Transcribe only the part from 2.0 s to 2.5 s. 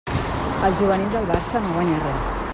res.